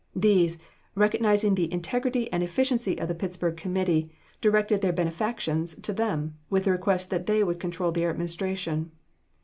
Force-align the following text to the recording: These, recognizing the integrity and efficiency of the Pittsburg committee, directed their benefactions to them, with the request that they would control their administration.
These, 0.15 0.57
recognizing 0.95 1.53
the 1.53 1.71
integrity 1.71 2.27
and 2.33 2.41
efficiency 2.41 2.97
of 2.99 3.07
the 3.07 3.13
Pittsburg 3.13 3.55
committee, 3.55 4.11
directed 4.41 4.81
their 4.81 4.91
benefactions 4.91 5.75
to 5.75 5.93
them, 5.93 6.39
with 6.49 6.63
the 6.63 6.71
request 6.71 7.11
that 7.11 7.27
they 7.27 7.43
would 7.43 7.59
control 7.59 7.91
their 7.91 8.09
administration. 8.09 8.93